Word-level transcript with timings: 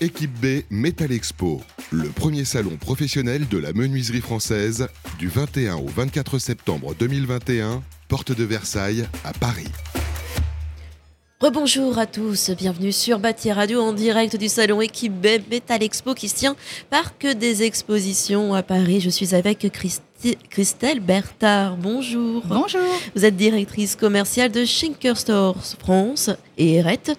Équipe 0.00 0.32
B 0.40 0.62
Metal 0.70 1.12
Expo, 1.12 1.60
le 1.92 2.08
premier 2.08 2.44
salon 2.44 2.76
professionnel 2.76 3.46
de 3.48 3.58
la 3.58 3.72
menuiserie 3.72 4.20
française 4.20 4.88
du 5.18 5.28
21 5.28 5.76
au 5.76 5.86
24 5.86 6.38
septembre 6.38 6.94
2021, 6.98 7.80
porte 8.08 8.32
de 8.32 8.44
Versailles 8.44 9.06
à 9.24 9.32
Paris. 9.32 9.68
Rebonjour 11.40 11.98
à 11.98 12.06
tous, 12.06 12.50
bienvenue 12.50 12.90
sur 12.90 13.20
Bâti 13.20 13.52
Radio 13.52 13.82
en 13.82 13.92
direct 13.92 14.36
du 14.36 14.48
salon 14.48 14.80
Équipe 14.80 15.12
B 15.12 15.26
Metal 15.50 15.82
Expo 15.82 16.14
qui 16.14 16.28
se 16.28 16.36
tient 16.36 16.56
Parc 16.90 17.26
des 17.26 17.62
Expositions 17.62 18.52
à 18.52 18.62
Paris. 18.62 19.00
Je 19.00 19.10
suis 19.10 19.34
avec 19.34 19.70
Christelle 20.50 21.00
Bertard. 21.00 21.76
Bonjour. 21.76 22.42
Bonjour. 22.46 22.80
Vous 23.14 23.24
êtes 23.24 23.36
directrice 23.36 23.94
commerciale 23.94 24.50
de 24.50 24.64
Schenker 24.64 25.16
Stores 25.16 25.76
France 25.78 26.30
et 26.58 26.76
Eret. 26.76 27.14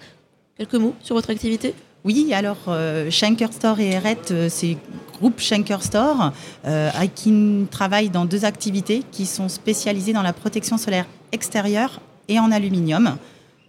Quelques 0.58 0.74
mots 0.74 0.94
sur 1.02 1.14
votre 1.14 1.30
activité? 1.30 1.74
Oui, 2.06 2.32
alors 2.32 2.56
euh, 2.68 3.10
Schenker 3.10 3.52
Store 3.52 3.80
et 3.80 3.90
Eret, 3.90 4.16
euh, 4.30 4.46
c'est 4.48 4.78
groupe 5.12 5.40
Schenker 5.40 5.82
Store 5.82 6.30
euh, 6.64 6.88
qui 7.16 7.66
travaille 7.68 8.10
dans 8.10 8.26
deux 8.26 8.44
activités 8.44 9.02
qui 9.10 9.26
sont 9.26 9.48
spécialisées 9.48 10.12
dans 10.12 10.22
la 10.22 10.32
protection 10.32 10.78
solaire 10.78 11.06
extérieure 11.32 12.00
et 12.28 12.38
en 12.38 12.52
aluminium. 12.52 13.16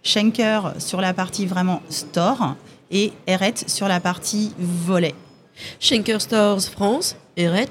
Schenker 0.04 0.74
sur 0.78 1.00
la 1.00 1.14
partie 1.14 1.46
vraiment 1.46 1.82
store 1.90 2.54
et 2.92 3.12
Eret 3.26 3.54
sur 3.66 3.88
la 3.88 3.98
partie 3.98 4.52
volet. 4.56 5.16
Schenker 5.80 6.20
Stores 6.20 6.62
France, 6.62 7.16
Eret, 7.36 7.70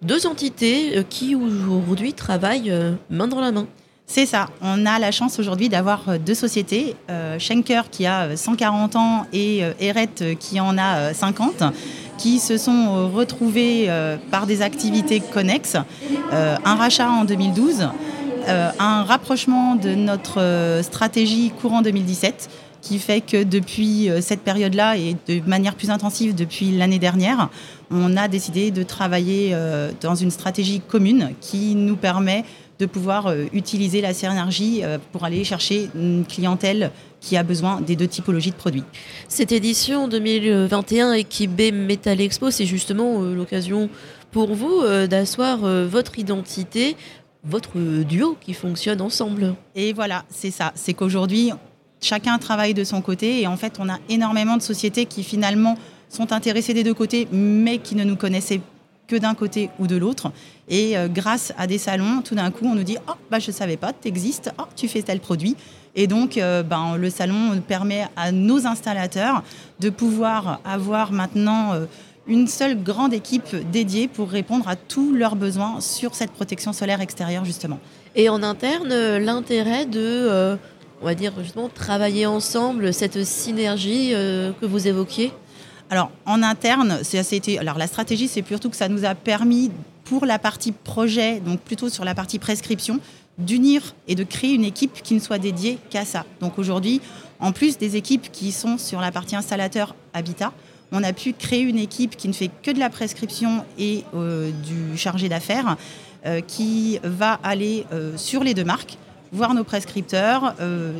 deux 0.00 0.26
entités 0.26 1.04
qui 1.10 1.34
aujourd'hui 1.34 2.14
travaillent 2.14 2.72
main 3.10 3.28
dans 3.28 3.40
la 3.40 3.52
main. 3.52 3.66
C'est 4.08 4.24
ça. 4.24 4.46
On 4.62 4.86
a 4.86 5.00
la 5.00 5.10
chance 5.10 5.40
aujourd'hui 5.40 5.68
d'avoir 5.68 6.08
euh, 6.08 6.18
deux 6.18 6.34
sociétés, 6.34 6.94
euh, 7.10 7.40
Schenker 7.40 7.90
qui 7.90 8.06
a 8.06 8.36
140 8.36 8.94
euh, 8.94 8.98
ans 8.98 9.26
et 9.32 9.62
Eret 9.80 10.36
qui 10.38 10.60
en 10.60 10.78
a 10.78 11.12
50, 11.12 11.64
qui 12.16 12.38
se 12.38 12.56
sont 12.56 13.10
retrouvés 13.12 13.90
par 14.30 14.46
des 14.46 14.62
activités 14.62 15.20
connexes, 15.20 15.76
un 16.32 16.74
rachat 16.74 17.10
en 17.10 17.24
2012, 17.24 17.88
un 18.48 19.02
rapprochement 19.02 19.74
de 19.74 19.94
notre 19.94 20.80
stratégie 20.82 21.52
courant 21.60 21.82
2017 21.82 22.48
qui 22.80 22.98
fait 22.98 23.20
que 23.20 23.42
depuis 23.42 24.08
cette 24.20 24.40
période-là 24.40 24.96
et 24.96 25.16
de 25.28 25.40
manière 25.46 25.74
plus 25.74 25.90
intensive 25.90 26.34
depuis 26.34 26.70
l'année 26.70 26.98
dernière, 26.98 27.50
on 27.90 28.16
a 28.16 28.28
décidé 28.28 28.70
de 28.70 28.82
travailler 28.82 29.54
dans 30.00 30.14
une 30.14 30.30
stratégie 30.30 30.80
commune 30.80 31.32
qui 31.40 31.74
nous 31.74 31.96
permet 31.96 32.44
de 32.78 32.86
pouvoir 32.86 33.26
euh, 33.26 33.44
utiliser 33.52 34.00
la 34.00 34.12
synergie 34.12 34.80
euh, 34.82 34.98
pour 35.12 35.24
aller 35.24 35.44
chercher 35.44 35.88
une 35.94 36.24
clientèle 36.26 36.90
qui 37.20 37.36
a 37.36 37.42
besoin 37.42 37.80
des 37.80 37.96
deux 37.96 38.06
typologies 38.06 38.50
de 38.50 38.56
produits. 38.56 38.84
Cette 39.28 39.52
édition 39.52 40.08
2021 40.08 41.12
Équipe 41.14 41.54
B 41.54 41.72
Metal 41.72 42.20
Expo, 42.20 42.50
c'est 42.50 42.66
justement 42.66 43.22
euh, 43.22 43.34
l'occasion 43.34 43.88
pour 44.30 44.54
vous 44.54 44.82
d'asseoir 45.08 45.60
votre 45.86 46.18
identité, 46.18 46.94
votre 47.42 47.78
duo 48.02 48.36
qui 48.38 48.52
fonctionne 48.52 49.00
ensemble. 49.00 49.54
Et 49.74 49.94
voilà, 49.94 50.26
c'est 50.28 50.50
ça. 50.50 50.72
C'est 50.74 50.92
qu'aujourd'hui, 50.92 51.52
chacun 52.02 52.36
travaille 52.36 52.74
de 52.74 52.84
son 52.84 53.00
côté 53.00 53.40
et 53.40 53.46
en 53.46 53.56
fait, 53.56 53.76
on 53.78 53.88
a 53.88 53.98
énormément 54.10 54.58
de 54.58 54.62
sociétés 54.62 55.06
qui 55.06 55.22
finalement 55.22 55.78
sont 56.10 56.34
intéressées 56.34 56.74
des 56.74 56.84
deux 56.84 56.92
côtés, 56.92 57.28
mais 57.32 57.78
qui 57.78 57.94
ne 57.94 58.04
nous 58.04 58.16
connaissaient 58.16 58.60
que 59.06 59.16
d'un 59.16 59.34
côté 59.34 59.70
ou 59.78 59.86
de 59.86 59.96
l'autre. 59.96 60.32
Et 60.68 60.96
euh, 60.96 61.08
grâce 61.08 61.52
à 61.58 61.66
des 61.66 61.78
salons, 61.78 62.22
tout 62.22 62.34
d'un 62.34 62.50
coup, 62.50 62.66
on 62.66 62.74
nous 62.74 62.82
dit 62.82 62.98
Oh, 63.08 63.12
bah, 63.30 63.38
je 63.38 63.50
ne 63.50 63.54
savais 63.54 63.76
pas, 63.76 63.92
tu 63.92 64.08
existes, 64.08 64.50
oh, 64.58 64.64
tu 64.74 64.88
fais 64.88 65.02
tel 65.02 65.20
produit. 65.20 65.56
Et 65.94 66.06
donc, 66.06 66.36
euh, 66.36 66.62
ben, 66.62 66.96
le 66.96 67.08
salon 67.08 67.60
permet 67.66 68.06
à 68.16 68.32
nos 68.32 68.66
installateurs 68.66 69.42
de 69.80 69.90
pouvoir 69.90 70.60
avoir 70.64 71.12
maintenant 71.12 71.72
euh, 71.72 71.86
une 72.26 72.48
seule 72.48 72.82
grande 72.82 73.14
équipe 73.14 73.56
dédiée 73.70 74.08
pour 74.08 74.28
répondre 74.28 74.68
à 74.68 74.76
tous 74.76 75.14
leurs 75.14 75.36
besoins 75.36 75.80
sur 75.80 76.14
cette 76.14 76.32
protection 76.32 76.72
solaire 76.72 77.00
extérieure, 77.00 77.44
justement. 77.44 77.78
Et 78.16 78.28
en 78.28 78.42
interne, 78.42 79.16
l'intérêt 79.18 79.86
de, 79.86 80.58
on 81.00 81.04
va 81.04 81.14
dire, 81.14 81.32
justement, 81.40 81.68
travailler 81.68 82.26
ensemble, 82.26 82.92
cette 82.92 83.22
synergie 83.24 84.10
que 84.10 84.66
vous 84.66 84.88
évoquiez? 84.88 85.32
Alors 85.90 86.10
en 86.24 86.42
interne, 86.42 87.00
alors 87.60 87.78
la 87.78 87.86
stratégie, 87.86 88.28
c'est 88.28 88.46
surtout 88.46 88.70
que 88.70 88.76
ça 88.76 88.88
nous 88.88 89.04
a 89.04 89.14
permis 89.14 89.70
pour 90.04 90.26
la 90.26 90.38
partie 90.38 90.72
projet, 90.72 91.40
donc 91.40 91.60
plutôt 91.60 91.88
sur 91.88 92.04
la 92.04 92.14
partie 92.14 92.38
prescription, 92.38 93.00
d'unir 93.38 93.94
et 94.08 94.14
de 94.14 94.24
créer 94.24 94.54
une 94.54 94.64
équipe 94.64 95.02
qui 95.02 95.14
ne 95.14 95.20
soit 95.20 95.38
dédiée 95.38 95.78
qu'à 95.90 96.04
ça. 96.04 96.24
Donc 96.40 96.58
aujourd'hui, 96.58 97.00
en 97.38 97.52
plus 97.52 97.76
des 97.78 97.96
équipes 97.96 98.30
qui 98.32 98.52
sont 98.52 98.78
sur 98.78 99.00
la 99.00 99.12
partie 99.12 99.36
installateur 99.36 99.94
habitat, 100.14 100.52
on 100.92 101.02
a 101.02 101.12
pu 101.12 101.32
créer 101.32 101.62
une 101.62 101.78
équipe 101.78 102.16
qui 102.16 102.28
ne 102.28 102.32
fait 102.32 102.50
que 102.62 102.70
de 102.70 102.78
la 102.78 102.90
prescription 102.90 103.64
et 103.78 104.04
euh, 104.14 104.50
du 104.64 104.96
chargé 104.96 105.28
d'affaires, 105.28 105.76
euh, 106.24 106.40
qui 106.40 106.98
va 107.02 107.38
aller 107.42 107.84
euh, 107.92 108.16
sur 108.16 108.42
les 108.42 108.54
deux 108.54 108.64
marques, 108.64 108.96
voir 109.32 109.54
nos 109.54 109.64
prescripteurs 109.64 110.54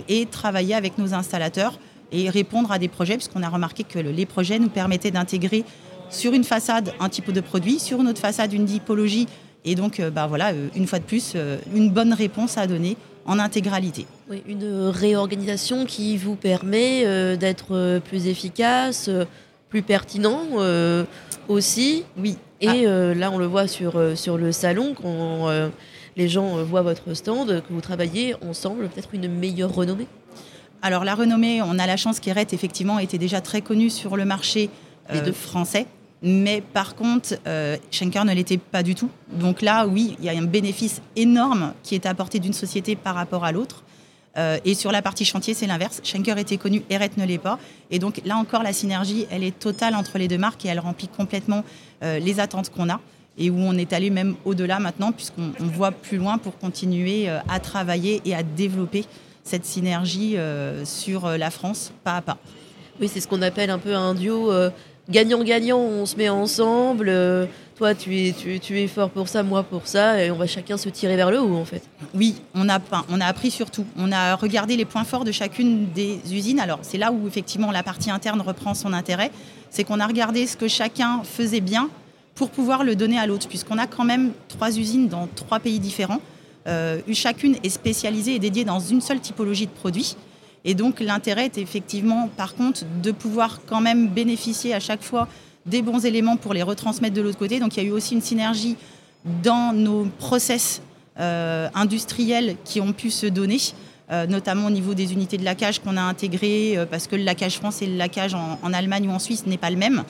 et 0.09 0.27
travailler 0.27 0.75
avec 0.75 0.99
nos 0.99 1.15
installateurs 1.15 1.79
et 2.12 2.31
répondre 2.31 2.72
à 2.72 2.78
des 2.78 2.89
projets, 2.89 3.15
puisqu'on 3.15 3.43
a 3.43 3.49
remarqué 3.49 3.84
que 3.84 3.99
les 3.99 4.27
projets 4.27 4.59
nous 4.59 4.69
permettaient 4.69 5.11
d'intégrer 5.11 5.65
sur 6.11 6.33
une 6.33 6.44
façade 6.44 6.93
un 7.00 7.09
type 7.09 7.33
de 7.33 7.41
produit, 7.41 7.78
sur 7.78 8.00
une 8.00 8.09
autre 8.09 8.21
façade 8.21 8.53
une 8.53 8.67
typologie, 8.67 9.27
et 9.67 9.75
donc 9.75 10.00
euh, 10.00 10.11
bah, 10.11 10.27
voilà, 10.27 10.53
euh, 10.53 10.69
une 10.77 10.87
fois 10.87 11.00
de 11.00 11.05
plus, 11.05 11.33
euh, 11.34 11.59
une 11.75 11.91
bonne 11.91 12.12
réponse 12.12 12.56
à 12.56 12.67
donner 12.67 12.97
en 13.27 13.39
intégralité. 13.41 14.06
Oui, 14.31 14.43
une 14.47 14.89
réorganisation 14.89 15.84
qui 15.84 16.17
vous 16.17 16.37
permet 16.37 17.37
d'être 17.37 17.99
plus 17.99 18.28
efficace, 18.28 19.11
plus 19.69 19.83
pertinent 19.83 20.43
aussi. 21.49 22.05
Oui. 22.17 22.38
Et 22.61 22.87
ah. 22.87 23.15
là, 23.15 23.33
on 23.33 23.38
le 23.38 23.47
voit 23.47 23.67
sur, 23.67 24.00
sur 24.15 24.38
le 24.38 24.53
salon, 24.53 24.94
quand 24.94 25.49
les 26.17 26.28
gens 26.28 26.62
voient 26.62 26.83
votre 26.83 27.15
stand, 27.15 27.49
que 27.49 27.73
vous 27.73 27.81
travaillez 27.81 28.37
ensemble, 28.49 28.88
peut-être 28.91 29.12
une 29.12 29.27
meilleure 29.27 29.75
renommée. 29.75 30.06
Alors 30.87 31.03
la 31.03 31.17
renommée, 31.17 31.63
on 31.63 31.81
a 31.81 31.87
la 31.89 31.97
chance 31.97 32.21
qu'Eret 32.21 32.47
effectivement 32.53 33.01
était 33.01 33.19
déjà 33.19 33.41
très 33.41 33.61
connue 33.61 33.91
sur 33.91 34.17
le 34.17 34.25
marché 34.25 34.71
euh, 35.13 35.33
français. 35.33 35.89
Mais 36.23 36.61
par 36.61 36.95
contre, 36.95 37.35
euh, 37.49 37.77
Schenker 37.91 38.25
ne 38.25 38.33
l'était 38.33 38.57
pas 38.57 38.85
du 38.85 38.95
tout. 38.95 39.11
Donc 39.33 39.63
là, 39.63 39.89
oui, 39.89 40.17
il 40.21 40.25
y 40.25 40.29
a 40.29 40.33
un 40.39 40.45
bénéfice 40.45 41.03
énorme 41.17 41.75
qui 41.83 41.97
est 41.97 42.07
apporté 42.07 42.39
d'une 42.39 42.53
société 42.53 42.95
par 42.95 43.17
rapport 43.17 43.45
à 43.45 43.51
l'autre. 43.51 43.83
Euh, 44.37 44.59
et 44.65 44.77
sur 44.77 44.93
la 44.93 45.03
partie 45.03 45.25
chantier, 45.25 45.55
c'est 45.55 45.67
l'inverse. 45.67 46.01
Schenker 46.05 46.39
était 46.39 46.57
connu, 46.57 46.85
Eret 46.89 47.11
ne 47.17 47.27
l'est 47.27 47.39
pas. 47.39 47.59
Et 47.91 47.99
donc 47.99 48.21
là 48.25 48.37
encore, 48.37 48.63
la 48.63 48.73
synergie, 48.73 49.27
elle 49.33 49.43
est 49.43 49.59
totale 49.59 49.97
entre 49.97 50.19
les 50.19 50.29
deux 50.29 50.39
marques 50.39 50.65
et 50.67 50.69
elle 50.69 50.79
remplit 50.79 51.09
complètement 51.09 51.65
les 52.01 52.39
attentes 52.39 52.71
qu'on 52.71 52.89
a. 52.91 53.01
Et 53.39 53.51
où 53.51 53.59
on 53.59 53.77
est 53.77 53.93
allé 53.93 54.11
même 54.11 54.37
au-delà 54.45 54.79
maintenant, 54.79 55.11
puisqu'on 55.11 55.53
voit 55.59 55.91
plus 55.91 56.17
loin 56.17 56.39
pour 56.39 56.57
continuer 56.59 57.29
à 57.29 57.59
travailler 57.59 58.23
et 58.25 58.37
à 58.37 58.45
développer 58.45 59.05
cette 59.47 59.65
synergie 59.65 60.37
euh, 60.37 60.84
sur 60.84 61.25
euh, 61.25 61.37
la 61.37 61.51
France 61.51 61.93
pas 62.05 62.17
à 62.17 62.23
pas. 62.23 62.39
Oui, 63.01 63.09
c'est 63.09 63.21
ce 63.21 63.29
qu'on 63.29 63.43
appelle 63.43 63.71
un 63.71 63.79
peu 63.79 63.95
un 63.95 64.15
duo 64.15 64.51
euh, 64.51 64.71
gagnant-gagnant. 65.09 65.79
On 65.79 66.05
se 66.05 66.17
met 66.17 66.29
ensemble. 66.29 67.12
toi, 67.77 67.95
tu 67.95 68.17
es, 68.19 68.33
tu, 68.33 68.81
es 68.81 68.89
fort 68.89 69.11
pour 69.11 69.29
ça, 69.29 69.43
moi 69.43 69.62
pour 69.62 69.87
ça, 69.87 70.23
et 70.23 70.31
on 70.31 70.37
va 70.37 70.47
chacun 70.47 70.77
se 70.77 70.89
tirer 70.89 71.15
vers 71.15 71.31
le 71.31 71.41
haut, 71.41 71.56
en 71.56 71.65
fait. 71.65 71.83
Oui, 72.15 72.37
on 72.55 72.69
a, 72.69 72.81
on 73.09 73.21
a 73.21 73.27
appris 73.27 73.51
surtout. 73.51 73.85
On 73.97 74.11
a 74.11 74.35
regardé 74.35 74.77
les 74.77 74.85
points 74.85 75.05
forts 75.05 75.25
de 75.25 75.33
chacune 75.33 75.93
des 75.93 76.19
usines. 76.33 76.59
Alors, 76.59 76.81
c'est 76.83 76.99
là 76.99 77.12
où, 77.12 77.29
effectivement, 77.29 77.71
la 77.71 77.83
partie 77.83 78.11
interne 78.11 78.41
reprend 78.41 78.75
son 78.75 78.93
intérêt. 78.93 79.31
C'est 79.71 79.85
qu'on 79.85 80.01
a 80.01 80.06
regardé 80.06 80.47
ce 80.47 80.56
que 80.56 80.69
chacun 80.69 81.23
faisait 81.23 81.61
bien 81.61 81.91
pour 82.35 82.51
pouvoir 82.51 82.83
le 82.83 82.97
donner 82.97 83.19
à 83.19 83.27
l'autre, 83.27 83.47
puisqu'on 83.47 83.79
a 83.79 83.87
quand 83.87 84.05
même 84.05 84.33
trois 84.49 84.77
usines 84.77 85.09
dans 85.09 85.29
trois 85.37 85.61
pays 85.61 85.79
différents. 85.79 86.21
Euh, 86.66 87.00
chacune 87.12 87.56
est 87.62 87.69
spécialisée 87.69 88.34
et 88.34 88.38
dédiée 88.38 88.65
dans 88.65 88.81
une 88.81 89.00
seule 89.00 89.21
typologie 89.21 89.66
de 89.66 89.72
produits. 89.72 90.16
Et 90.65 90.75
donc 90.75 91.00
l'intérêt 91.00 91.47
est 91.47 91.59
effectivement, 91.59 92.28
par 92.37 92.54
contre, 92.54 92.82
de 93.03 93.12
pouvoir 93.12 93.60
quand 93.66 93.81
même 93.81 94.09
bénéficier 94.09 94.75
à 94.75 94.81
chaque 94.81 95.02
fois 95.02 95.29
des 95.64 95.82
bons 95.82 96.05
éléments 96.05 96.37
pour 96.37 96.55
les 96.55 96.62
retransmettre 96.62 97.14
de 97.14 97.23
l'autre 97.23 97.38
côté. 97.38 97.61
Donc 97.61 97.76
il 97.76 97.82
y 97.82 97.87
a 97.87 97.88
eu 97.88 97.93
aussi 97.93 98.14
une 98.14 98.20
synergie 98.20 98.76
dans 99.43 99.73
nos 99.73 100.06
process 100.19 100.82
euh, 101.20 101.69
industriels 101.75 102.56
qui 102.64 102.81
ont 102.81 102.93
pu 102.93 103.11
se 103.11 103.26
donner, 103.26 103.58
euh, 104.11 104.26
notamment 104.26 104.67
au 104.67 104.70
niveau 104.70 104.94
des 104.94 105.12
unités 105.12 105.38
de 105.38 105.44
laquage 105.44 105.79
qu'on 105.79 105.96
a 105.96 106.02
intégrées, 106.02 106.79
parce 106.91 107.06
que 107.06 107.14
le 107.14 107.23
laquage 107.23 107.56
France 107.56 107.81
et 107.81 107.87
le 107.87 107.96
laquage 107.96 108.35
en 108.35 108.73
Allemagne 108.73 109.08
ou 109.08 109.12
en 109.12 109.20
Suisse 109.20 109.46
n'est 109.46 109.58
pas 109.58 109.70
le 109.70 109.76
même, 109.76 110.02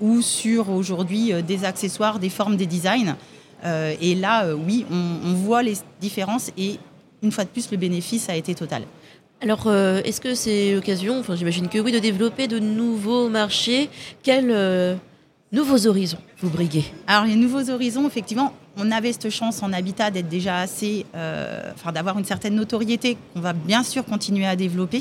ou 0.00 0.22
sur 0.22 0.70
aujourd'hui 0.70 1.32
des 1.42 1.64
accessoires, 1.64 2.18
des 2.18 2.30
formes, 2.30 2.56
des 2.56 2.66
designs. 2.66 3.16
Euh, 3.64 3.94
et 4.00 4.14
là, 4.14 4.44
euh, 4.44 4.54
oui, 4.54 4.86
on, 4.90 5.34
voit 5.34 5.62
les 5.62 5.74
différences 6.00 6.50
et 6.56 6.78
une 7.22 7.32
fois 7.32 7.44
de 7.44 7.50
plus, 7.50 7.70
le 7.70 7.76
bénéfice 7.76 8.28
a 8.28 8.36
été 8.36 8.54
total. 8.54 8.82
Alors, 9.42 9.66
euh, 9.66 10.00
est-ce 10.04 10.20
que 10.20 10.34
c'est 10.34 10.74
l'occasion, 10.74 11.18
enfin 11.18 11.34
j'imagine 11.34 11.68
que 11.68 11.78
oui, 11.78 11.92
de 11.92 11.98
développer 11.98 12.46
de 12.46 12.58
nouveaux 12.58 13.28
marchés? 13.28 13.88
Quels 14.22 14.98
nouveaux 15.52 15.86
horizons 15.86 16.18
vous 16.38 16.50
briguez? 16.50 16.84
Alors, 17.06 17.24
les 17.24 17.36
nouveaux 17.36 17.70
horizons, 17.70 18.06
effectivement, 18.06 18.54
on 18.76 18.90
avait 18.90 19.12
cette 19.12 19.30
chance 19.30 19.62
en 19.62 19.72
habitat 19.72 20.10
d'être 20.10 20.28
déjà 20.28 20.58
assez, 20.58 21.04
enfin 21.74 21.92
d'avoir 21.92 22.18
une 22.18 22.24
certaine 22.24 22.54
notoriété 22.54 23.16
qu'on 23.34 23.40
va 23.40 23.52
bien 23.52 23.82
sûr 23.82 24.04
continuer 24.04 24.46
à 24.46 24.56
développer. 24.56 25.00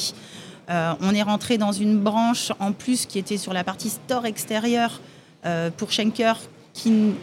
on 0.70 1.14
est 1.14 1.24
rentré 1.24 1.58
dans 1.58 1.72
une 1.72 1.98
branche 1.98 2.52
en 2.60 2.72
plus 2.72 3.06
qui 3.06 3.20
était 3.20 3.38
sur 3.38 3.54
la 3.54 3.64
partie 3.64 3.90
store 3.90 4.26
extérieur 4.26 5.02
pour 5.78 5.92
Schenker 5.92 6.36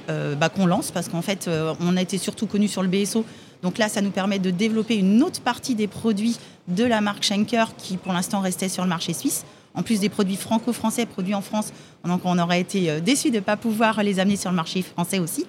bah, 0.09 0.49
qu'on 0.49 0.67
lance 0.67 0.91
parce 0.91 1.09
qu'en 1.09 1.23
fait 1.23 1.49
on 1.81 1.97
a 1.97 2.03
été 2.03 2.19
surtout 2.19 2.47
connu 2.47 2.69
sur 2.69 2.83
le 2.83 2.89
BSO. 2.89 3.25
Donc 3.63 3.79
là, 3.79 3.89
ça 3.89 4.01
nous 4.01 4.11
permet 4.11 4.39
de 4.39 4.51
développer 4.51 4.97
une 4.97 5.23
autre 5.23 5.41
partie 5.41 5.75
des 5.75 5.87
produits 5.87 6.37
de 6.69 6.85
la 6.85 7.01
marque 7.01 7.23
Schenker 7.23 7.75
qui 7.77 7.97
pour 7.97 8.13
l'instant 8.13 8.41
restait 8.41 8.69
sur 8.69 8.83
le 8.83 8.89
marché 8.89 9.13
suisse 9.13 9.45
en 9.77 9.83
plus 9.83 10.01
des 10.01 10.09
produits 10.09 10.37
franco-français 10.37 11.07
produits 11.07 11.35
en 11.35 11.43
France. 11.43 11.73
Donc 12.05 12.23
on 12.25 12.39
aurait 12.39 12.61
été 12.61 12.91
euh, 12.91 13.01
déçus 13.01 13.31
de 13.31 13.37
ne 13.37 13.41
pas 13.41 13.57
pouvoir 13.57 14.03
les 14.03 14.19
amener 14.19 14.37
sur 14.37 14.51
le 14.51 14.57
marché 14.57 14.83
français 14.83 15.19
aussi. 15.19 15.47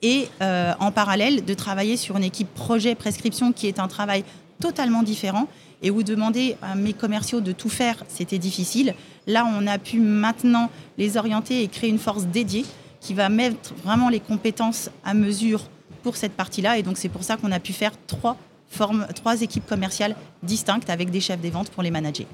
Et 0.00 0.28
euh, 0.42 0.72
en 0.80 0.92
parallèle, 0.92 1.44
de 1.44 1.54
travailler 1.54 1.96
sur 1.96 2.16
une 2.16 2.24
équipe 2.24 2.52
projet 2.54 2.94
prescription 2.94 3.52
qui 3.52 3.66
est 3.66 3.78
un 3.78 3.88
travail 3.88 4.24
totalement 4.60 5.02
différent 5.02 5.48
et 5.82 5.90
où 5.90 6.02
demander 6.02 6.56
à 6.62 6.74
mes 6.74 6.92
commerciaux 6.92 7.40
de 7.40 7.52
tout 7.52 7.68
faire, 7.68 8.04
c'était 8.08 8.38
difficile. 8.38 8.94
Là, 9.26 9.46
on 9.58 9.66
a 9.66 9.78
pu 9.78 9.98
maintenant 9.98 10.70
les 10.98 11.16
orienter 11.16 11.62
et 11.62 11.68
créer 11.68 11.90
une 11.90 11.98
force 11.98 12.24
dédiée 12.26 12.64
qui 13.04 13.12
va 13.12 13.28
mettre 13.28 13.74
vraiment 13.84 14.08
les 14.08 14.18
compétences 14.18 14.90
à 15.04 15.12
mesure 15.12 15.68
pour 16.02 16.16
cette 16.16 16.32
partie-là. 16.32 16.78
Et 16.78 16.82
donc, 16.82 16.96
c'est 16.96 17.10
pour 17.10 17.22
ça 17.22 17.36
qu'on 17.36 17.52
a 17.52 17.60
pu 17.60 17.74
faire 17.74 17.92
trois, 18.06 18.36
formes, 18.66 19.06
trois 19.14 19.42
équipes 19.42 19.66
commerciales 19.66 20.16
distinctes 20.42 20.88
avec 20.88 21.10
des 21.10 21.20
chefs 21.20 21.40
des 21.40 21.50
ventes 21.50 21.68
pour 21.68 21.82
les 21.82 21.90
manager. 21.90 22.26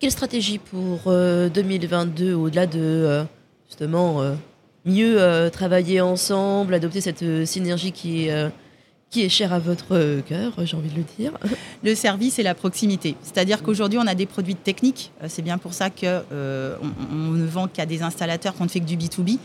Quelle 0.00 0.10
stratégie 0.10 0.58
pour 0.58 1.12
2022 1.12 2.32
euh, 2.32 2.36
au-delà 2.36 2.66
de 2.66 2.80
euh, 2.80 3.24
justement 3.68 4.20
euh, 4.20 4.34
mieux 4.84 5.50
travailler 5.52 6.00
ensemble, 6.00 6.74
adopter 6.74 7.00
cette 7.00 7.44
synergie 7.44 7.92
qui 7.92 8.26
est, 8.26 8.50
qui 9.10 9.22
est 9.22 9.28
chère 9.28 9.52
à 9.52 9.58
votre 9.58 10.20
cœur, 10.22 10.52
j'ai 10.64 10.76
envie 10.76 10.88
de 10.88 10.96
le 10.96 11.04
dire? 11.18 11.32
Le 11.84 11.94
service 11.94 12.38
et 12.38 12.42
la 12.42 12.54
proximité. 12.54 13.14
C'est-à-dire 13.22 13.62
qu'aujourd'hui, 13.62 13.98
on 14.02 14.06
a 14.06 14.14
des 14.14 14.26
produits 14.26 14.54
techniques. 14.56 15.12
C'est 15.28 15.42
bien 15.42 15.58
pour 15.58 15.74
ça 15.74 15.90
qu'on 15.90 16.22
on 16.32 17.30
ne 17.32 17.46
vend 17.46 17.68
qu'à 17.68 17.86
des 17.86 18.02
installateurs, 18.02 18.54
qu'on 18.54 18.64
ne 18.64 18.68
fait 18.68 18.80
que 18.80 18.86
du 18.86 18.96
B2B. 18.96 19.38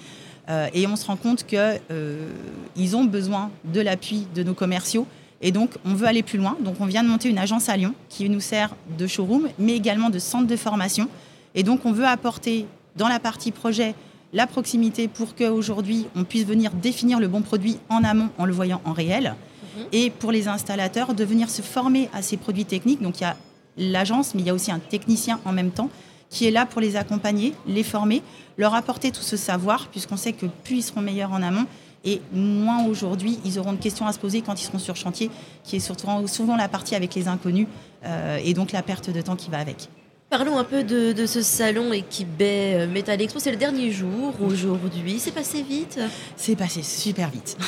Et 0.73 0.87
on 0.87 0.95
se 0.95 1.05
rend 1.05 1.15
compte 1.15 1.45
qu'ils 1.45 2.95
ont 2.95 3.05
besoin 3.05 3.49
de 3.63 3.79
l'appui 3.79 4.27
de 4.35 4.43
nos 4.43 4.53
commerciaux 4.53 5.07
et 5.43 5.51
donc, 5.51 5.71
on 5.85 5.93
veut 5.93 6.07
aller 6.07 6.23
plus 6.23 6.39
loin. 6.39 6.55
Donc, 6.61 6.75
on 6.79 6.85
vient 6.85 7.03
de 7.03 7.09
monter 7.09 7.29
une 7.29 7.37
agence 7.37 7.67
à 7.67 7.75
Lyon 7.75 7.93
qui 8.07 8.29
nous 8.29 8.39
sert 8.39 8.73
de 8.97 9.05
showroom, 9.05 9.49
mais 9.59 9.75
également 9.75 10.09
de 10.09 10.17
centre 10.17 10.47
de 10.47 10.55
formation. 10.55 11.09
Et 11.53 11.63
donc, 11.63 11.85
on 11.85 11.91
veut 11.91 12.07
apporter 12.07 12.65
dans 12.95 13.09
la 13.09 13.19
partie 13.19 13.51
projet 13.51 13.93
la 14.31 14.47
proximité 14.47 15.09
pour 15.09 15.35
qu'aujourd'hui, 15.35 16.07
on 16.15 16.23
puisse 16.23 16.45
venir 16.45 16.71
définir 16.71 17.19
le 17.19 17.27
bon 17.27 17.41
produit 17.41 17.77
en 17.89 18.05
amont 18.05 18.29
en 18.37 18.45
le 18.45 18.53
voyant 18.53 18.81
en 18.85 18.93
réel. 18.93 19.35
Mhm. 19.77 19.85
Et 19.91 20.09
pour 20.11 20.31
les 20.31 20.47
installateurs, 20.47 21.13
de 21.13 21.25
venir 21.25 21.49
se 21.49 21.61
former 21.61 22.09
à 22.13 22.21
ces 22.21 22.37
produits 22.37 22.65
techniques. 22.65 23.01
Donc, 23.01 23.19
il 23.19 23.23
y 23.23 23.27
a 23.27 23.35
l'agence, 23.77 24.33
mais 24.33 24.41
il 24.43 24.47
y 24.47 24.49
a 24.49 24.53
aussi 24.53 24.71
un 24.71 24.79
technicien 24.79 25.41
en 25.43 25.51
même 25.51 25.71
temps 25.71 25.89
qui 26.33 26.47
est 26.47 26.51
là 26.51 26.65
pour 26.65 26.81
les 26.81 26.95
accompagner, 26.95 27.53
les 27.67 27.83
former, 27.83 28.23
leur 28.57 28.73
apporter 28.73 29.11
tout 29.11 29.21
ce 29.21 29.37
savoir, 29.37 29.87
puisqu'on 29.89 30.17
sait 30.17 30.33
que 30.33 30.47
plus 30.63 30.77
ils 30.77 30.81
seront 30.81 31.01
meilleurs 31.01 31.31
en 31.31 31.43
amont, 31.43 31.67
et 32.03 32.21
moins 32.33 32.85
aujourd'hui, 32.85 33.39
ils 33.45 33.59
auront 33.59 33.73
de 33.73 33.77
questions 33.77 34.07
à 34.07 34.13
se 34.13 34.19
poser 34.19 34.41
quand 34.41 34.59
ils 34.59 34.65
seront 34.65 34.79
sur 34.79 34.95
chantier, 34.95 35.29
qui 35.63 35.75
est 35.75 35.79
surtout, 35.79 36.07
souvent 36.27 36.57
la 36.57 36.67
partie 36.67 36.95
avec 36.95 37.13
les 37.13 37.27
inconnus 37.27 37.67
euh, 38.03 38.39
et 38.43 38.55
donc 38.55 38.71
la 38.71 38.81
perte 38.81 39.11
de 39.11 39.21
temps 39.21 39.35
qui 39.35 39.51
va 39.51 39.59
avec. 39.59 39.89
Parlons 40.31 40.57
un 40.57 40.63
peu 40.63 40.83
de, 40.83 41.25
ce 41.27 41.43
salon 41.43 41.93
Equibet 41.93 42.73
euh, 42.73 42.87
Metal 42.87 43.21
Expo. 43.21 43.39
C'est 43.39 43.51
le 43.51 43.57
dernier 43.57 43.91
jour 43.91 44.33
aujourd'hui. 44.41 45.19
C'est 45.19 45.31
passé 45.31 45.61
vite? 45.61 45.99
C'est 46.35 46.55
passé 46.55 46.81
super 46.81 47.29
vite. 47.29 47.55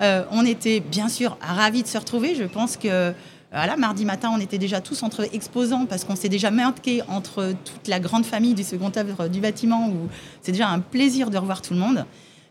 Euh, 0.00 0.24
on 0.32 0.44
était 0.44 0.80
bien 0.80 1.08
sûr 1.08 1.38
ravis 1.40 1.84
de 1.84 1.86
se 1.86 1.96
retrouver. 1.96 2.34
Je 2.34 2.42
pense 2.42 2.76
que 2.76 3.12
voilà, 3.52 3.76
mardi 3.76 4.06
matin, 4.06 4.30
on 4.34 4.40
était 4.40 4.56
déjà 4.56 4.80
tous 4.80 5.02
entre 5.02 5.26
exposants 5.34 5.84
parce 5.84 6.04
qu'on 6.04 6.16
s'est 6.16 6.30
déjà 6.30 6.50
marqué 6.50 7.02
entre 7.08 7.54
toute 7.64 7.86
la 7.86 8.00
grande 8.00 8.24
famille 8.24 8.54
du 8.54 8.62
second 8.62 8.90
œuvre 8.96 9.28
du 9.28 9.40
bâtiment 9.40 9.88
où 9.88 10.08
c'est 10.40 10.52
déjà 10.52 10.68
un 10.68 10.80
plaisir 10.80 11.28
de 11.28 11.36
revoir 11.36 11.60
tout 11.60 11.74
le 11.74 11.80
monde. 11.80 12.06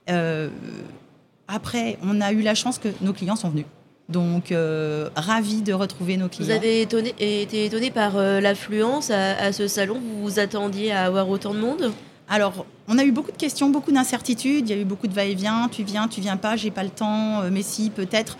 Euh, 0.09 0.49
après, 1.47 1.97
on 2.03 2.21
a 2.21 2.31
eu 2.31 2.41
la 2.41 2.53
chance 2.53 2.77
que 2.77 2.89
nos 3.01 3.13
clients 3.13 3.35
sont 3.35 3.49
venus. 3.49 3.65
Donc, 4.09 4.51
euh, 4.51 5.09
ravis 5.15 5.63
de 5.63 5.73
retrouver 5.73 6.17
nos 6.17 6.27
clients. 6.27 6.45
Vous 6.45 6.51
avez 6.51 6.81
été 6.81 7.65
étonné 7.65 7.91
par 7.91 8.17
euh, 8.17 8.39
l'affluence 8.39 9.09
à, 9.09 9.51
ce 9.53 9.67
salon 9.67 9.99
Vous 9.99 10.21
vous 10.21 10.39
attendiez 10.39 10.91
à 10.91 11.05
avoir 11.05 11.29
autant 11.29 11.53
de 11.53 11.59
monde? 11.59 11.91
Alors, 12.29 12.65
on 12.87 12.99
a 12.99 13.03
eu 13.03 13.11
beaucoup 13.11 13.31
de 13.31 13.37
questions, 13.37 13.69
beaucoup 13.69 13.91
d'incertitudes. 13.91 14.69
Il 14.69 14.75
y 14.75 14.77
a 14.77 14.81
eu 14.81 14.85
beaucoup 14.85 15.07
de 15.07 15.13
va-et-vient. 15.13 15.67
Tu 15.71 15.83
viens, 15.83 16.07
tu 16.07 16.21
viens 16.21 16.37
pas, 16.37 16.55
j'ai 16.57 16.71
pas 16.71 16.83
le 16.83 16.89
temps, 16.89 17.41
mais 17.49 17.63
si, 17.63 17.89
peut-être. 17.89 18.37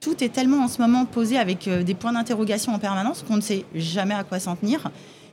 Tout 0.00 0.22
est 0.22 0.28
tellement 0.28 0.64
en 0.64 0.68
ce 0.68 0.80
moment 0.80 1.04
posé 1.04 1.38
avec 1.38 1.68
des 1.68 1.94
points 1.94 2.12
d'interrogation 2.12 2.72
en 2.72 2.78
permanence 2.78 3.24
qu'on 3.26 3.36
ne 3.36 3.40
sait 3.40 3.64
jamais 3.74 4.14
à 4.14 4.24
quoi 4.24 4.38
s'en 4.38 4.54
tenir. 4.54 4.90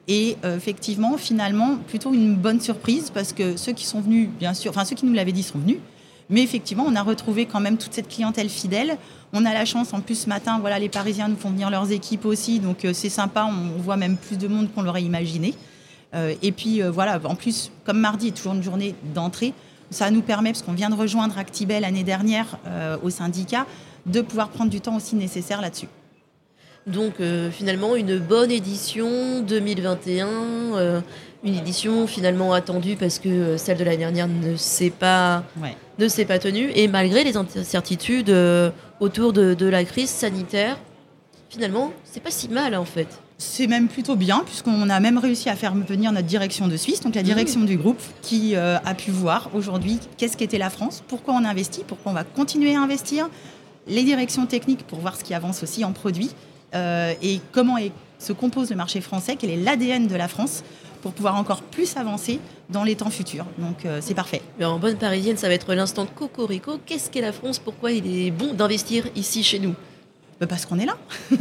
Et 0.07 0.37
euh, 0.43 0.55
effectivement, 0.55 1.17
finalement, 1.17 1.77
plutôt 1.87 2.13
une 2.13 2.35
bonne 2.35 2.61
surprise 2.61 3.09
parce 3.09 3.33
que 3.33 3.57
ceux 3.57 3.73
qui 3.73 3.85
sont 3.85 4.01
venus, 4.01 4.29
bien 4.39 4.53
sûr, 4.53 4.71
enfin 4.71 4.85
ceux 4.85 4.95
qui 4.95 5.05
nous 5.05 5.13
l'avaient 5.13 5.31
dit 5.31 5.43
sont 5.43 5.57
venus. 5.57 5.77
Mais 6.29 6.41
effectivement, 6.41 6.85
on 6.87 6.95
a 6.95 7.03
retrouvé 7.03 7.45
quand 7.45 7.59
même 7.59 7.77
toute 7.77 7.93
cette 7.93 8.07
clientèle 8.07 8.49
fidèle. 8.49 8.97
On 9.33 9.45
a 9.45 9.53
la 9.53 9.65
chance, 9.65 9.93
en 9.93 10.01
plus, 10.01 10.15
ce 10.21 10.29
matin, 10.29 10.57
voilà, 10.59 10.79
les 10.79 10.89
Parisiens 10.89 11.27
nous 11.27 11.35
font 11.35 11.51
venir 11.51 11.69
leurs 11.69 11.91
équipes 11.91 12.25
aussi. 12.25 12.59
Donc, 12.59 12.83
euh, 12.85 12.93
c'est 12.93 13.09
sympa. 13.09 13.47
On 13.47 13.81
voit 13.81 13.97
même 13.97 14.17
plus 14.17 14.37
de 14.37 14.47
monde 14.47 14.69
qu'on 14.73 14.81
l'aurait 14.81 15.03
imaginé. 15.03 15.53
Euh, 16.15 16.33
et 16.41 16.51
puis, 16.51 16.81
voilà, 16.81 17.19
en 17.25 17.35
plus, 17.35 17.71
comme 17.83 17.99
mardi 17.99 18.29
est 18.29 18.31
toujours 18.31 18.53
une 18.53 18.63
journée 18.63 18.95
d'entrée, 19.13 19.53
ça 19.91 20.09
nous 20.09 20.21
permet, 20.21 20.51
parce 20.51 20.63
qu'on 20.63 20.73
vient 20.73 20.89
de 20.89 20.95
rejoindre 20.95 21.37
Actibel 21.37 21.81
l'année 21.83 22.03
dernière 22.03 22.57
au 23.03 23.11
syndicat, 23.11 23.67
de 24.05 24.21
pouvoir 24.21 24.49
prendre 24.49 24.69
du 24.69 24.81
temps 24.81 24.95
aussi 24.95 25.15
nécessaire 25.15 25.61
là-dessus. 25.61 25.87
Donc 26.87 27.19
euh, 27.19 27.49
finalement 27.49 27.95
une 27.95 28.19
bonne 28.19 28.51
édition 28.51 29.41
2021, 29.41 30.27
euh, 30.27 31.01
une 31.43 31.55
édition 31.55 32.05
finalement 32.05 32.53
attendue 32.53 32.95
parce 32.95 33.17
que 33.17 33.27
euh, 33.27 33.57
celle 33.57 33.79
de 33.79 33.83
l'année 33.83 33.97
dernière 33.97 34.27
ne 34.27 34.55
s'est 34.55 34.91
pas, 34.91 35.43
ne 35.97 36.07
s'est 36.07 36.25
pas 36.25 36.37
tenue 36.37 36.69
et 36.75 36.87
malgré 36.87 37.23
les 37.23 37.37
incertitudes 37.37 38.31
autour 38.99 39.33
de, 39.33 39.65
la 39.65 39.83
crise 39.83 40.11
sanitaire, 40.11 40.77
finalement 41.49 41.91
c'est 42.03 42.21
pas 42.21 42.31
si 42.31 42.49
mal 42.49 42.75
en 42.75 42.85
fait. 42.85 43.07
C'est 43.37 43.67
même 43.67 43.89
plutôt 43.89 44.15
bien, 44.15 44.43
puisqu'on 44.45 44.89
a 44.89 44.99
même 45.01 45.17
réussi 45.17 45.49
à 45.49 45.57
faire 45.57 45.75
venir 45.75 46.13
notre 46.13 46.25
direction 46.25 46.69
de 46.69 46.77
Suisse, 46.77 47.01
donc 47.01 47.15
la 47.15 47.23
direction 47.23 47.59
mmh. 47.59 47.65
du 47.65 47.75
groupe, 47.75 48.01
qui 48.21 48.55
a 48.55 48.93
pu 48.93 49.11
voir 49.11 49.49
aujourd'hui 49.53 49.99
qu'est-ce 50.17 50.37
qu'était 50.37 50.57
la 50.57 50.69
France, 50.69 51.03
pourquoi 51.05 51.33
on 51.33 51.43
investit, 51.43 51.83
pourquoi 51.85 52.13
on 52.13 52.15
va 52.15 52.23
continuer 52.23 52.75
à 52.75 52.79
investir, 52.79 53.27
les 53.87 54.03
directions 54.03 54.45
techniques 54.45 54.85
pour 54.85 54.99
voir 54.99 55.15
ce 55.15 55.23
qui 55.23 55.33
avance 55.33 55.63
aussi 55.63 55.83
en 55.85 55.91
produits, 55.91 56.31
euh, 56.73 57.13
et 57.21 57.39
comment 57.51 57.77
se 58.19 58.33
compose 58.33 58.69
le 58.69 58.75
marché 58.75 59.01
français, 59.01 59.35
quel 59.37 59.49
est 59.49 59.57
l'ADN 59.57 60.07
de 60.07 60.15
la 60.15 60.27
France 60.27 60.63
pour 61.01 61.13
pouvoir 61.13 61.35
encore 61.35 61.61
plus 61.61 61.97
avancer 61.97 62.39
dans 62.69 62.83
les 62.83 62.95
temps 62.95 63.11
futurs. 63.11 63.45
Donc 63.59 63.85
euh, 63.85 63.99
c'est 64.01 64.15
parfait. 64.15 64.41
en 64.59 64.79
bonne 64.79 64.97
parisienne, 64.97 65.37
ça 65.37 65.47
va 65.47 65.53
être 65.53 65.73
l'instant 65.75 66.05
de 66.05 66.09
Cocorico. 66.09 66.79
Qu'est-ce 66.83 67.11
qu'est 67.11 67.21
la 67.21 67.31
France? 67.31 67.59
Pourquoi 67.59 67.91
il 67.91 68.25
est 68.25 68.31
bon 68.31 68.53
d'investir 68.53 69.05
ici 69.15 69.43
chez 69.43 69.59
nous? 69.59 69.75
Bah, 70.39 70.47
Parce 70.47 70.65
qu'on 70.65 70.79
est 70.79 70.87
là. 70.87 70.97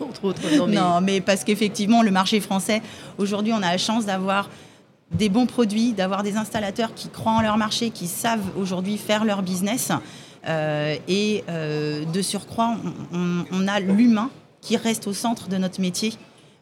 Entre 0.00 0.24
autres. 0.24 0.40
Non 0.56 0.66
mais, 0.66 0.76
non, 0.76 1.00
mais 1.02 1.20
parce 1.20 1.44
qu'effectivement, 1.44 2.02
le 2.02 2.10
marché 2.10 2.40
français, 2.40 2.80
aujourd'hui, 3.18 3.52
on 3.52 3.62
a 3.62 3.72
la 3.72 3.78
chance 3.78 4.06
d'avoir 4.06 4.48
des 5.10 5.28
bons 5.28 5.46
produits, 5.46 5.92
d'avoir 5.92 6.22
des 6.22 6.36
installateurs 6.36 6.94
qui 6.94 7.08
croient 7.08 7.32
en 7.32 7.42
leur 7.42 7.58
marché, 7.58 7.90
qui 7.90 8.06
savent 8.06 8.56
aujourd'hui 8.56 8.96
faire 8.96 9.24
leur 9.24 9.42
business. 9.42 9.92
Euh, 10.46 10.96
et 11.08 11.44
euh, 11.48 12.04
de 12.04 12.22
surcroît, 12.22 12.76
on, 13.12 13.68
a 13.68 13.80
l'humain 13.80 14.30
qui 14.60 14.76
reste 14.76 15.06
au 15.06 15.12
centre 15.12 15.48
de 15.48 15.56
notre 15.56 15.80
métier. 15.80 16.12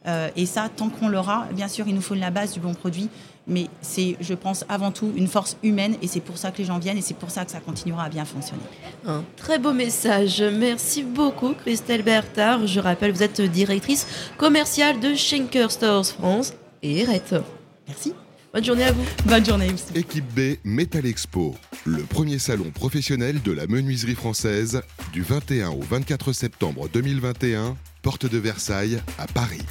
Euh, 0.06 0.28
et 0.36 0.46
ça, 0.46 0.68
tant 0.74 0.88
qu'on 0.88 1.08
l'aura, 1.08 1.46
bien 1.52 1.68
sûr, 1.68 1.86
il 1.88 1.94
nous 1.94 2.00
faut 2.00 2.14
la 2.14 2.30
base 2.30 2.52
du 2.52 2.60
bon 2.60 2.74
produit. 2.74 3.08
Mais 3.46 3.66
c'est, 3.80 4.16
je 4.20 4.34
pense, 4.34 4.64
avant 4.68 4.92
tout 4.92 5.12
une 5.16 5.26
force 5.26 5.56
humaine. 5.62 5.96
Et 6.02 6.06
c'est 6.06 6.20
pour 6.20 6.38
ça 6.38 6.50
que 6.50 6.58
les 6.58 6.64
gens 6.64 6.78
viennent 6.78 6.98
et 6.98 7.02
c'est 7.02 7.16
pour 7.16 7.30
ça 7.30 7.44
que 7.44 7.50
ça 7.50 7.58
continuera 7.58 8.04
à 8.04 8.08
bien 8.08 8.24
fonctionner. 8.24 8.62
Un 9.06 9.24
très 9.36 9.58
beau 9.58 9.72
message. 9.72 10.42
Merci 10.42 11.02
beaucoup, 11.02 11.54
Christelle 11.54 12.02
Bertard. 12.02 12.66
Je 12.66 12.80
rappelle, 12.80 13.12
vous 13.12 13.22
êtes 13.22 13.40
directrice 13.40 14.06
commerciale 14.36 15.00
de 15.00 15.14
Schenker 15.14 15.70
Stores 15.70 16.06
France 16.06 16.52
et 16.82 17.00
Eret. 17.00 17.22
Merci. 17.88 18.14
Bonne 18.52 18.64
journée 18.64 18.84
à 18.84 18.92
vous. 18.92 19.04
Bonne 19.26 19.44
journée 19.44 19.68
Équipe 19.94 20.24
B 20.34 20.56
Metal 20.64 21.06
Expo, 21.06 21.54
le 21.84 22.02
premier 22.02 22.40
salon 22.40 22.70
professionnel 22.70 23.40
de 23.42 23.52
la 23.52 23.68
menuiserie 23.68 24.16
française 24.16 24.82
du 25.12 25.22
21 25.22 25.70
au 25.70 25.80
24 25.80 26.32
septembre 26.32 26.88
2021, 26.92 27.76
porte 28.02 28.26
de 28.26 28.38
Versailles 28.38 29.00
à 29.18 29.28
Paris. 29.28 29.62